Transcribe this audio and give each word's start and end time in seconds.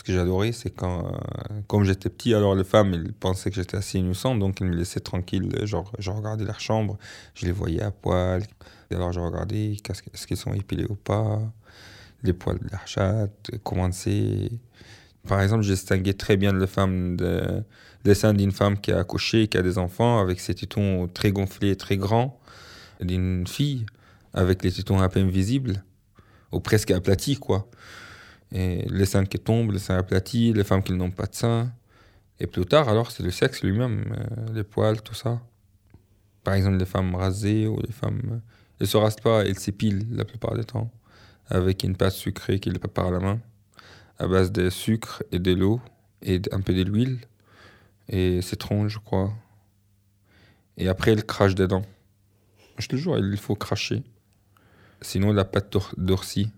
ce 0.00 0.02
que 0.02 0.14
j'adorais, 0.14 0.52
c'est 0.52 0.70
quand, 0.70 1.04
euh, 1.04 1.60
comme 1.66 1.84
j'étais 1.84 2.08
petit, 2.08 2.32
alors 2.32 2.54
les 2.54 2.64
femmes, 2.64 2.94
ils 2.94 3.12
pensaient 3.12 3.50
que 3.50 3.56
j'étais 3.56 3.76
assez 3.76 3.98
innocent, 3.98 4.34
donc 4.34 4.60
ils 4.60 4.66
me 4.66 4.74
laissaient 4.74 5.00
tranquille. 5.00 5.54
Genre, 5.66 5.92
je 5.98 6.10
regardais 6.10 6.46
leur 6.46 6.58
chambre, 6.58 6.96
je 7.34 7.44
les 7.44 7.52
voyais 7.52 7.82
à 7.82 7.90
poil. 7.90 8.42
Alors, 8.90 9.12
je 9.12 9.20
regardais 9.20 9.72
est-ce 9.72 10.26
qu'ils 10.26 10.38
sont 10.38 10.54
épilés 10.54 10.86
ou 10.88 10.94
pas, 10.94 11.38
les 12.22 12.32
poils 12.32 12.58
de 12.58 12.68
leur 12.70 12.86
chatte, 12.88 13.50
comment 13.62 13.92
c'est. 13.92 14.50
Par 15.28 15.42
exemple, 15.42 15.64
je 15.64 15.72
distinguais 15.74 16.14
très 16.14 16.38
bien 16.38 16.54
les 16.54 16.66
femmes 16.66 17.18
de, 17.18 17.62
seins 18.14 18.32
d'une 18.32 18.52
femme 18.52 18.80
qui 18.80 18.92
a 18.92 19.00
accouché, 19.00 19.48
qui 19.48 19.58
a 19.58 19.62
des 19.62 19.76
enfants, 19.76 20.18
avec 20.18 20.40
ses 20.40 20.54
tétons 20.54 21.08
très 21.08 21.30
gonflés, 21.30 21.76
très 21.76 21.98
grands, 21.98 22.40
d'une 23.02 23.46
fille 23.46 23.84
avec 24.32 24.64
les 24.64 24.72
tétons 24.72 25.02
à 25.02 25.10
peine 25.10 25.28
visibles, 25.28 25.84
ou 26.52 26.60
presque 26.60 26.90
aplatis, 26.90 27.36
quoi. 27.36 27.68
Et 28.52 28.84
les 28.88 29.06
seins 29.06 29.24
qui 29.24 29.38
tombent, 29.38 29.72
les 29.72 29.78
seins 29.78 29.98
aplatis, 29.98 30.52
les 30.52 30.64
femmes 30.64 30.82
qui 30.82 30.92
n'ont 30.92 31.10
pas 31.10 31.26
de 31.26 31.34
seins. 31.34 31.72
Et 32.40 32.46
plus 32.46 32.64
tard, 32.66 32.88
alors, 32.88 33.10
c'est 33.10 33.22
le 33.22 33.30
sexe 33.30 33.62
lui-même, 33.62 34.14
euh, 34.16 34.52
les 34.54 34.64
poils, 34.64 35.02
tout 35.02 35.14
ça. 35.14 35.40
Par 36.42 36.54
exemple, 36.54 36.78
les 36.78 36.86
femmes 36.86 37.14
rasées 37.14 37.66
ou 37.66 37.78
les 37.80 37.92
femmes. 37.92 38.40
Elles 38.78 38.86
ne 38.86 38.86
se 38.86 38.96
rasent 38.96 39.16
pas, 39.16 39.44
elles 39.44 39.58
s'épilent 39.58 40.06
la 40.10 40.24
plupart 40.24 40.54
du 40.56 40.64
temps, 40.64 40.90
avec 41.48 41.84
une 41.84 41.96
pâte 41.96 42.14
sucrée 42.14 42.58
qu'ils 42.58 42.78
préparent 42.78 43.08
à 43.08 43.10
la 43.10 43.20
main, 43.20 43.40
à 44.18 44.26
base 44.26 44.50
de 44.52 44.70
sucre 44.70 45.22
et 45.32 45.38
de 45.38 45.52
l'eau 45.52 45.80
et 46.22 46.40
un 46.50 46.60
peu 46.60 46.72
de 46.72 46.82
l'huile 46.82 47.18
et 48.10 48.42
citron, 48.42 48.88
je 48.88 48.98
crois. 48.98 49.32
Et 50.76 50.88
après, 50.88 51.12
elles 51.12 51.24
crachent 51.24 51.54
dedans. 51.54 51.82
Je 52.78 52.88
te 52.88 52.96
jure, 52.96 53.18
il 53.18 53.36
faut 53.36 53.54
cracher. 53.54 54.02
Sinon, 55.00 55.32
la 55.32 55.44
pâte 55.44 55.76
il 56.36 56.50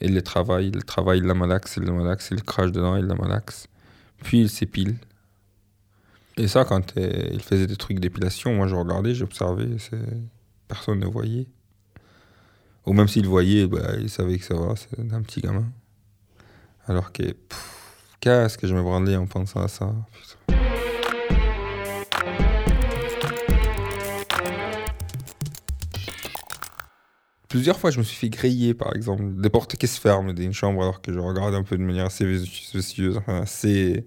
les 0.00 0.22
travaille, 0.22 0.68
il 0.68 0.84
travaille, 0.84 1.18
il 1.18 1.24
la 1.24 1.34
malaxe, 1.34 1.76
il 1.76 1.84
la 1.84 1.92
malaxe, 1.92 2.28
il 2.30 2.42
crache 2.42 2.72
dedans, 2.72 2.96
il 2.96 3.06
la 3.06 3.14
malaxe. 3.14 3.68
Puis 4.22 4.42
il 4.42 4.50
s'épile. 4.50 4.96
Et 6.36 6.48
ça, 6.48 6.64
quand 6.64 6.96
euh, 6.96 7.28
il 7.32 7.40
faisait 7.40 7.66
des 7.66 7.76
trucs 7.76 8.00
d'épilation, 8.00 8.54
moi 8.54 8.66
je 8.66 8.74
regardais, 8.74 9.14
j'observais, 9.14 9.68
personne 10.66 10.98
ne 10.98 11.06
voyait. 11.06 11.46
Ou 12.86 12.92
même 12.92 13.08
s'il 13.08 13.26
voyait, 13.26 13.66
bah, 13.66 13.92
il 14.00 14.10
savait 14.10 14.38
que 14.38 14.44
ça 14.44 14.54
va, 14.54 14.74
c'est 14.76 14.98
un 15.12 15.22
petit 15.22 15.40
gamin. 15.40 15.66
Alors 16.86 17.12
que, 17.12 17.22
qu'est-ce 18.20 18.58
que 18.58 18.66
je 18.66 18.74
me 18.74 18.82
branlais 18.82 19.16
en 19.16 19.26
pensant 19.26 19.62
à 19.62 19.68
ça. 19.68 19.94
Plusieurs 27.54 27.78
fois, 27.78 27.92
je 27.92 28.00
me 28.00 28.02
suis 28.02 28.16
fait 28.16 28.30
griller, 28.30 28.74
par 28.74 28.96
exemple, 28.96 29.22
des 29.40 29.48
portes 29.48 29.76
qui 29.76 29.86
se 29.86 30.00
ferment 30.00 30.32
d'une 30.32 30.52
chambre 30.52 30.82
alors 30.82 31.00
que 31.00 31.12
je 31.12 31.20
regarde 31.20 31.54
un 31.54 31.62
peu 31.62 31.78
de 31.78 31.84
manière 31.84 32.06
assez 32.06 32.26
vicieuse. 32.26 33.20
assez... 33.28 34.04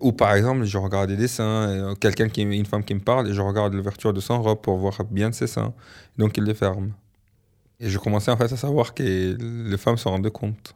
Ou 0.00 0.10
par 0.10 0.34
exemple, 0.34 0.64
je 0.64 0.76
regarde 0.76 1.08
des 1.08 1.16
dessins, 1.16 1.68
euh, 1.68 1.94
quelqu'un 1.94 2.28
qui 2.28 2.42
une 2.42 2.66
femme 2.66 2.82
qui 2.82 2.94
me 2.94 3.00
parle, 3.00 3.28
et 3.28 3.32
je 3.32 3.40
regarde 3.40 3.74
l'ouverture 3.74 4.12
de 4.12 4.18
son 4.18 4.42
robe 4.42 4.60
pour 4.60 4.76
voir 4.76 5.04
bien 5.04 5.30
ses 5.30 5.46
seins. 5.46 5.72
Donc 6.16 6.36
il 6.36 6.42
les 6.42 6.54
ferme. 6.54 6.94
Et 7.78 7.88
je 7.88 7.96
commençais 7.96 8.32
en 8.32 8.36
fait 8.36 8.52
à 8.52 8.56
savoir 8.56 8.92
que 8.92 9.04
les 9.70 9.78
femmes 9.78 9.96
se 9.96 10.08
rendaient 10.08 10.32
compte. 10.32 10.74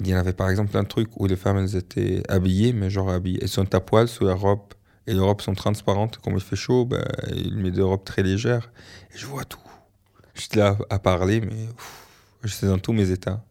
Il 0.00 0.08
y 0.08 0.14
en 0.14 0.18
avait 0.18 0.34
par 0.34 0.50
exemple 0.50 0.76
un 0.76 0.84
truc 0.84 1.08
où 1.18 1.26
les 1.26 1.36
femmes 1.36 1.56
elles 1.56 1.74
étaient 1.74 2.22
habillées, 2.28 2.74
mais 2.74 2.90
genre 2.90 3.08
habillées. 3.08 3.38
Elles 3.40 3.48
sont 3.48 3.74
à 3.74 3.80
poil 3.80 4.08
sous 4.08 4.26
la 4.26 4.34
robe. 4.34 4.60
Et 5.06 5.14
les 5.14 5.20
robes 5.20 5.40
sont 5.40 5.54
transparentes. 5.54 6.18
Comme 6.18 6.34
il 6.34 6.40
fait 6.40 6.56
chaud, 6.56 6.84
ben, 6.84 7.02
il 7.34 7.56
met 7.56 7.70
des 7.70 7.82
robes 7.82 8.04
très 8.04 8.22
légères. 8.22 8.70
Et 9.14 9.18
je 9.18 9.24
vois 9.24 9.44
tout. 9.44 9.63
J'étais 10.34 10.58
là 10.58 10.76
à 10.90 10.98
parler, 10.98 11.40
mais 11.40 11.68
j'étais 12.42 12.66
dans 12.66 12.78
tous 12.78 12.92
mes 12.92 13.10
états. 13.10 13.44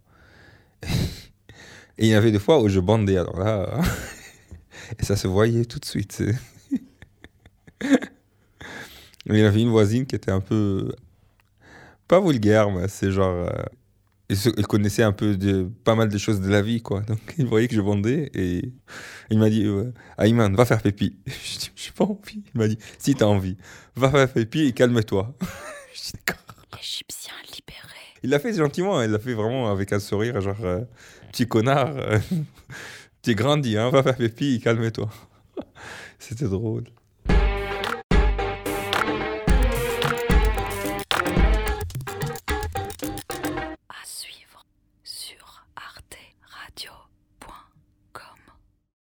Et 0.84 2.06
il 2.06 2.08
y 2.08 2.14
avait 2.14 2.32
des 2.32 2.40
fois 2.40 2.62
où 2.62 2.70
je 2.70 2.80
bandais, 2.80 3.18
alors 3.18 3.40
là, 3.40 3.82
et 5.00 5.06
ça 5.06 5.16
se 5.16 5.28
voyait 5.28 5.66
tout 5.66 5.80
de 5.80 5.86
suite. 5.86 6.24
il 9.26 9.36
y 9.36 9.42
avait 9.42 9.62
une 9.62 9.70
voisine 9.70 10.06
qui 10.06 10.16
était 10.16 10.32
un 10.32 10.42
peu, 10.42 10.92
pas 12.08 12.20
vulgaire, 12.20 12.72
mais 12.72 12.88
c'est 12.88 13.12
genre, 13.12 13.48
euh, 13.48 13.64
il, 14.30 14.68
connaissait 14.68 15.04
un 15.04 15.12
peu 15.12 15.38
de, 15.38 15.70
pas 15.84 15.96
mal 15.96 16.10
de 16.10 16.18
choses 16.18 16.42
de 16.42 16.50
la 16.50 16.62
vie, 16.62 16.82
quoi. 16.82 17.02
Donc 17.02 17.20
il 17.38 17.46
voyait 17.46 17.68
que 17.68 17.76
je 17.76 17.82
bandais 17.82 18.32
et 18.34 18.72
il 19.30 19.40
m'a 19.40 19.50
dit, 19.50 19.66
euh, 19.66 19.94
Ayman, 20.18 20.56
va 20.56 20.66
faire 20.66 20.82
pipi. 20.82 21.18
Je 21.28 21.60
dis, 21.60 21.72
j'ai 21.76 21.92
pas 21.92 22.06
envie. 22.06 22.44
Il 22.54 22.58
m'a 22.58 22.68
dit, 22.68 22.78
si 22.98 23.16
t'as 23.16 23.26
envie, 23.26 23.58
va 23.96 24.10
faire 24.10 24.32
pipi 24.32 24.62
et 24.66 24.74
calme-toi. 24.74 25.36
Je 25.94 26.02
dis, 26.02 26.12
d'accord. 26.14 26.43
Égyptien 26.84 27.34
libéré. 27.46 28.00
Il 28.24 28.30
l'a 28.30 28.40
fait 28.40 28.54
gentiment, 28.54 29.02
il 29.02 29.10
l'a 29.10 29.20
fait 29.20 29.34
vraiment 29.34 29.72
avec 29.72 29.94
un 29.94 30.00
sourire, 30.00 30.42
genre 30.42 30.66
euh, 30.66 30.82
petit 31.32 31.48
connard, 31.48 31.96
euh, 31.96 32.20
tu 33.22 33.32
es 33.32 33.36
grandi, 33.36 33.78
hein, 33.78 33.90
va 33.90 34.04
faire 34.04 34.18
pipi, 34.18 34.60
calme-toi. 34.60 35.10
C'était 36.20 36.48
drôle. 36.48 36.84